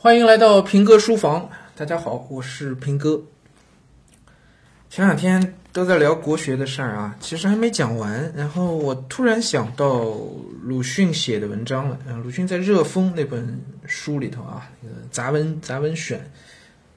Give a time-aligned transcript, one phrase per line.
[0.00, 3.20] 欢迎来到平哥书房，大家好，我是平哥。
[4.88, 8.32] 前两天都在聊国学的事儿啊，其实还没讲完。
[8.36, 10.16] 然后我突然想到
[10.62, 11.98] 鲁迅写的文章了。
[12.06, 14.70] 嗯，鲁迅在《热风》那本书里头啊，
[15.10, 16.30] 杂文杂文选，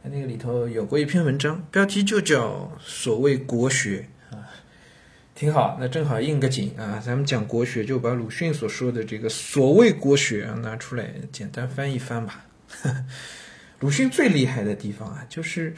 [0.04, 4.46] 那个里头有过一篇文章，标题就叫“所谓国学”啊，
[5.34, 5.76] 挺好。
[5.82, 12.46] 那正好应个景啊，咱们讲国学，就把鲁迅所说的这个“所谓国学”拿出来，简单翻一翻吧。
[13.80, 15.74] 鲁迅最厉害的地方啊，就是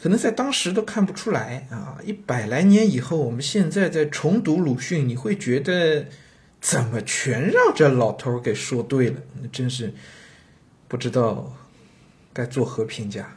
[0.00, 1.98] 可能在当时都看不出来啊。
[2.04, 6.06] 一百来年以后，我们现在在重读鲁迅，你会觉得
[6.60, 9.20] 怎么全让这老头儿给说对了？
[9.40, 9.92] 那真是
[10.88, 11.56] 不知道
[12.32, 13.36] 该作何评价。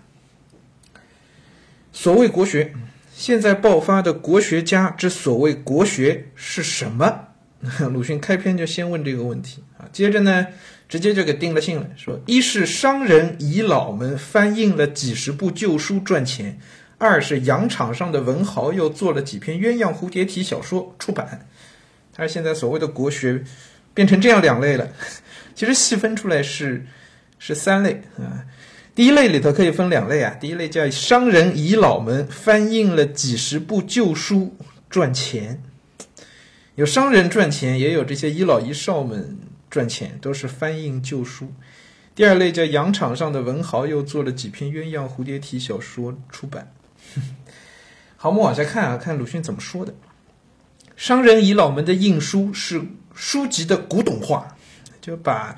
[1.91, 2.73] 所谓国学，
[3.13, 7.27] 现在爆发的国学家之所谓国学是什么？
[7.91, 10.47] 鲁迅开篇就先问这个问题啊，接着呢？
[10.89, 16.59] 直接就给定了性了，说一是商人遗老们翻印了几十部旧书赚钱，
[16.97, 21.47] 二是洋场上的文豪又做了几篇鸳鸯蝴蝶体小说出版。
[22.11, 23.44] 他说现在所谓的国学
[23.94, 24.89] 变成这样两类了，
[25.53, 26.83] 其实细分出来是
[27.38, 28.44] 是三类啊。
[28.95, 34.58] 第一类里头可以分两类啊，第一类叫商人遗老们翻印了几十部旧书
[34.89, 35.61] 赚钱，
[36.73, 39.38] 有商人赚钱，也有这些遗老遗少们。
[39.70, 41.53] 赚钱都是翻印旧书。
[42.16, 46.73] 第二类叫洋场上的文豪，又做了几篇鸳鸯蝴蝶体小说出版。
[48.17, 49.94] 好，我们往下看啊，看鲁迅怎么说的。
[50.98, 52.81] 商人遗老们的印书是
[53.14, 54.58] 书籍的古董化，
[55.00, 55.56] 就把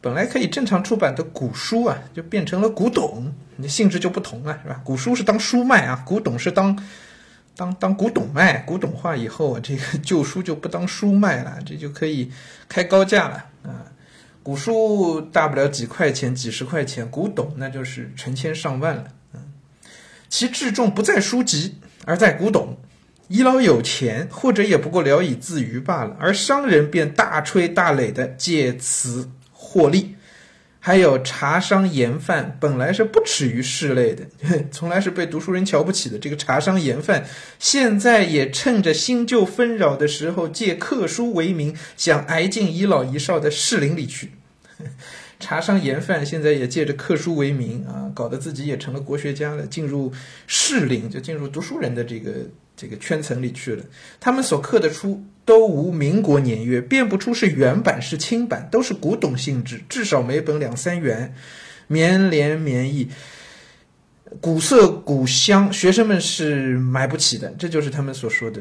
[0.00, 4.80] 本来可以正常出版的古书啊，就变成了古董，你的性质就不同了，是吧？
[4.82, 6.78] 古书是当书卖啊，古董是当。
[7.54, 12.30] 当当古董卖，古董化以后，这个旧书就不当书卖了，这就可以
[12.68, 13.86] 开高价了啊！
[14.42, 19.04] 古书大不了几块钱、几十块钱，古董那就是成千上万了。
[19.34, 19.40] 嗯，
[20.28, 22.76] 其至重不在书籍，而在古董。
[23.28, 30.16] 遗老有钱，或者也不过聊以自娱罢了，而商人便大吹大擂的借此获利。
[30.84, 34.26] 还有茶商盐贩，本来是不耻于世类的，
[34.72, 36.18] 从来是被读书人瞧不起的。
[36.18, 37.24] 这个茶商盐贩，
[37.60, 44.32] 现在也趁着新旧纷扰的时候，借刻书为名，想挨进遗老遗少的士林里去。
[45.38, 50.12] 茶商盐贩现在也借着刻书为名啊，搞得自己也成了国学家了，进入
[50.48, 52.32] 士林，就进入读书人的这个。
[52.74, 53.84] 这个圈层里去了，
[54.18, 61.34] 他们所刻的书都无民国年月，辨不出是原版是清版，都是古董性质，至少每本两三元，
[61.88, 63.08] 绵连绵意，
[64.40, 68.60] 古色古香，学生们是买不起的，这就是他们所说的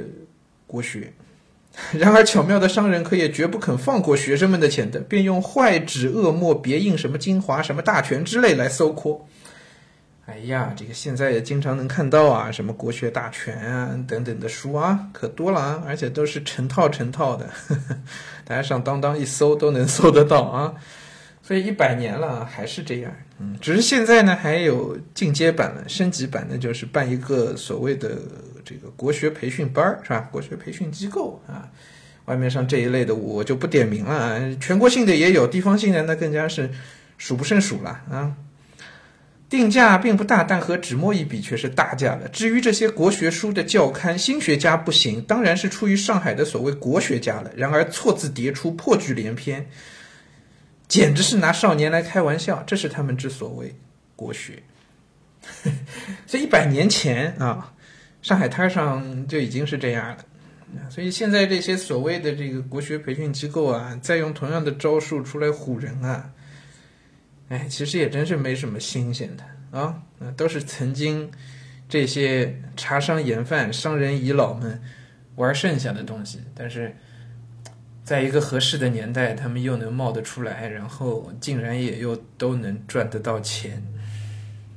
[0.65, 1.13] 国学。
[1.93, 9.25] 然而巧妙的商人可也绝不肯放过学生们的钱的，便用坏纸恶墨别印什么精华、什么大全之类来搜括。
[10.31, 17.49] 哎呀，这个现在也经常能看到啊，什么国学大全啊等等的书啊，可多了啊，而且都是成套成套的，
[18.45, 20.73] 大家上当当一搜都能搜得到啊。
[21.43, 28.11] 所以一百年了还是这样，嗯，只是现在呢还有进阶版了，升级版的就是办一个所谓的
[28.63, 30.29] 这个国学培训班儿是吧？
[30.31, 31.67] 国学培训机构啊，
[32.25, 36.69] 外面上这一类的我就不点名了啊，全国性的也有，地方性的那更加是
[37.17, 38.31] 数不胜数了啊。
[39.51, 42.25] 定价并不大，但和纸墨一比却是大价了。
[42.29, 47.51] 至于这些国学书的教刊，新学家不行，当然是出于上海的所谓国学家了。
[47.53, 49.67] 然而错字迭出，破句连篇，
[50.87, 52.63] 简直是拿少年来开玩笑。
[52.65, 53.75] 这是他们之所谓
[54.15, 54.63] 国学。
[56.25, 57.73] 所以一百年前啊，
[58.21, 60.25] 上海滩上就已经是这样了。
[60.89, 66.29] 所以现在这些所谓的这个国学培训机构啊，再用同样的招数出来唬人啊。
[67.51, 69.43] 哎，其实也真是没什么新鲜的
[69.77, 71.29] 啊，那都是曾经
[71.89, 74.81] 这些茶商盐贩、商人遗老们
[75.35, 76.39] 玩剩下的东西。
[76.55, 76.95] 但是，
[78.05, 83.85] 在一个合适的年代，他们又能冒得出来，然后竟然也又都能赚得到钱。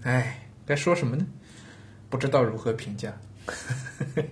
[0.02, 1.24] 哎，该说什么呢？
[2.10, 3.12] 不知道如何评价。
[3.46, 4.22] 呵呵呵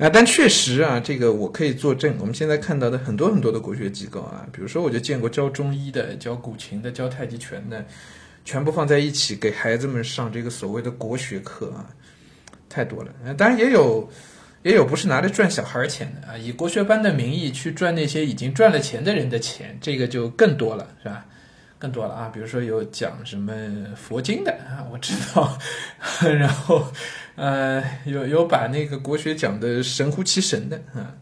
[0.00, 2.16] 啊，但确实啊，这个我可以作证。
[2.18, 7.84] 我们现在看到的很多很多的国学机构啊，比如说，我就见过教中医的、教古琴的、教太极拳的，
[8.42, 11.84] 全部放在一起给孩子们上这个所谓的国学课啊，
[12.66, 13.12] 太多了。
[13.36, 14.10] 当然也有，
[14.62, 21.26] 也有不是拿着赚小孩钱的啊，以国学班的名义去赚那些已经赚了钱的人的钱，这个就更多了，是吧？
[21.78, 23.54] 更多了啊，比如说有讲什么
[23.96, 25.58] 佛经的啊，我知道，
[26.20, 26.86] 然后
[27.40, 31.16] 呃，有有把那个国学讲的神乎其神的啊，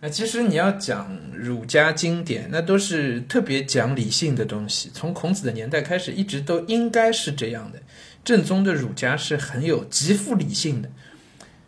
[0.00, 4.90] 那其实你要讲儒家经典，那都是特别讲理性的东西。
[4.94, 7.78] 从孔子的年代开始，一直都应该是这样的。
[8.24, 10.88] 正宗的儒家是很有极富理性的。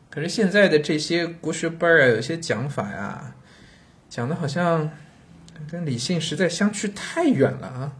[0.09, 3.35] 可是现在的这些国学班啊，有些讲法呀，
[4.09, 4.91] 讲的好像
[5.71, 7.93] 跟理性实在相去太远了啊。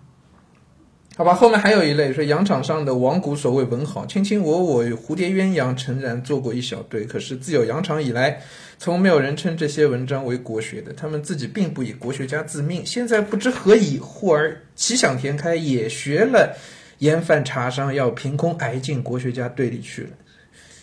[1.17, 7.05] 好吧，后面还有一类说羊场上的王谷所谓文好，卿卿我我与，蝴蝶鸳鸯，诚然做过一小堆。
[7.05, 8.41] 可是自有羊场以来，
[8.79, 10.93] 从没有人称这些文章为国学的。
[10.93, 16.57] 他们自己并不以国学家自命，现在不知何以，忽而奇想天开，也学了
[16.99, 20.09] 盐贩茶商，要凭空挨进国学家队里去了。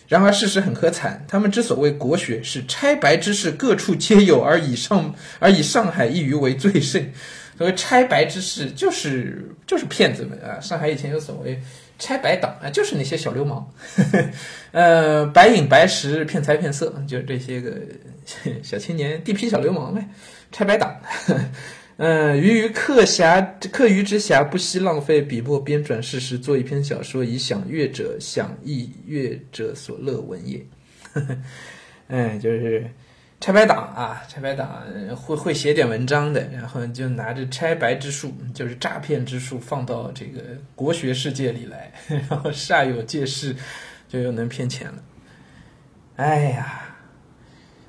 [0.08, 7.12] 然而事实很可惨，他们之所谓国学，是拆白之事各处皆有，而以上而以上海一隅为最甚。
[7.56, 10.58] 所谓拆白之士，就是就是骗子们啊！
[10.60, 11.60] 上海以前有所谓
[11.98, 13.64] 拆白党啊，就是那些小流氓，
[14.72, 17.76] 呃，白饮白食骗财骗色，就是这些个
[18.62, 20.04] 小青年、地痞小流氓呗，
[20.50, 20.96] 拆白党。
[21.98, 30.60] 嗯， 余于课暇课余之暇，不惜浪费笔墨编转事实，做一篇小说，以享乐者享意乐者所乐闻也。
[32.08, 32.90] 嗯， 就是。
[33.42, 34.84] 拆白党啊，拆白党
[35.16, 40.40] 会会写点文章的，然后就拿着拆白之术，就是诈骗之术，放到这个
[40.76, 43.56] 国学世界里来，然后煞有介事，
[44.08, 45.02] 就又能骗钱了。
[46.14, 46.96] 哎呀，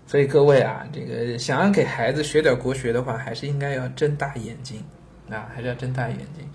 [0.07, 4.83] 所以各位啊，这个想要给孩子学点国学的话，还是应该要睁大眼睛
[5.29, 6.50] 啊，还是要睁大眼睛。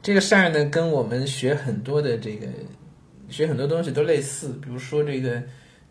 [0.00, 2.46] 这个事儿呢，跟我们学很多的这个
[3.28, 5.42] 学很多东西都类似，比如说这个。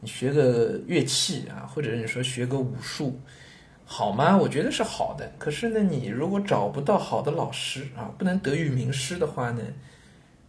[0.04, 3.18] 你学个乐器啊，或者你说学个武术，
[3.86, 4.36] 好吗？
[4.36, 5.32] 我觉得是好的。
[5.40, 9.64] 可是呢，你如果找不到好的老师啊，不能得遇名师的话呢，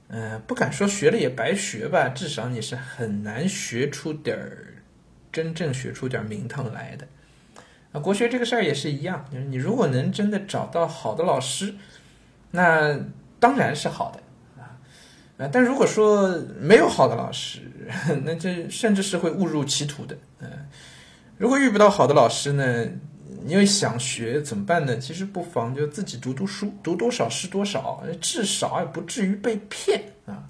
[0.09, 4.83] 嗯，不敢说学了也白学吧，至少你是很难学出点儿
[5.31, 7.07] 真正学出点名堂来的。
[7.93, 11.77] 啊，国学这个事儿也是一样，你如果能真的找到好的老师，
[12.51, 12.99] 那
[13.39, 14.21] 当然是好的。
[15.37, 17.59] 啊，但如果说没有好的老师，
[18.23, 20.17] 那这甚至是会误入歧途的。
[20.39, 20.49] 嗯，
[21.37, 22.87] 如果遇不到好的老师呢，
[23.43, 24.97] 你又想学怎么办呢？
[24.97, 30.45] 其实不妨就自己读读书，读多少是多少，至少也不至于被骗啊。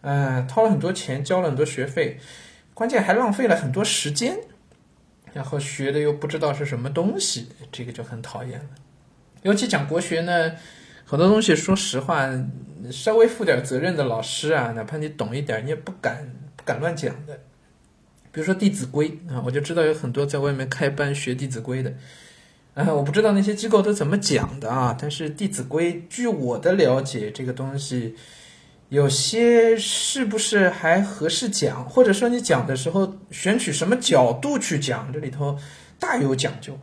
[0.00, 2.18] 嗯，掏了很多钱，交了很多学费，
[2.72, 4.38] 关键还浪费了很多时间，
[5.34, 8.70] 然后学的又不知道是什么东西，这个就很讨厌了。
[9.42, 10.52] 尤其讲国学呢。
[11.04, 12.28] 很多东西，说实话，
[12.90, 17.40] 稍微负点责任的老师啊，哪怕你懂一点，你也不敢不敢乱讲的。
[18.32, 21.92] 比如说《弟子规》啊，我就知道有很多在外面开班学《弟子规》的，
[22.74, 24.96] 啊，我不知道那些机构都怎么讲的啊。
[24.96, 28.14] 但是《弟子规》，据我的了解，这个东西
[28.88, 35.58] 有些是不是还合适讲，或者说你讲的时候选取什么角度去讲，这里头
[35.98, 36.72] 大有讲究。《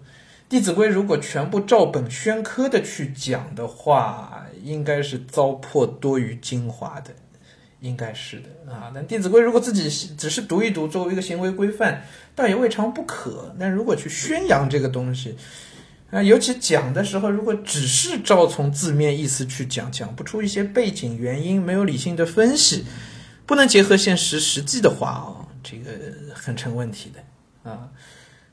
[0.49, 7.13] 弟子规》如果全部照本宣科的去讲的话，应该是糟粕多于精华的，
[7.81, 8.89] 应该是的啊。
[8.95, 12.01] 但《弟子规》如果自己只是读一读，作为一个行为规范，
[12.33, 13.53] 倒也未尝不可。
[13.59, 15.35] 但如果去宣扬这个东西，
[16.11, 22.85] 啊，尤其讲的时候，如果只是照从字面意思去讲，讲不出一些背景原因，没有理性的分析，
[23.45, 25.91] 不能结合现实实际的话哦，这个
[26.33, 27.89] 很成问题的啊。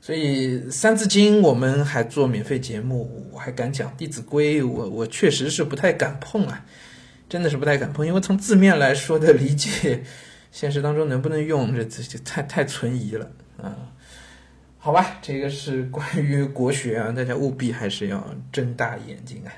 [0.05, 6.63] 所以《三字经》我们还做免费节目，我还敢讲《弟子规》，我我确实是不太敢碰啊，
[7.27, 10.03] 真的是不太敢碰，因为从字面来说的理解，
[10.51, 13.75] 现实当中能不能用，这这太太存疑了啊。
[14.77, 19.49] 好吧，这个是关于国学啊，大家务必还是要睁大眼睛啊。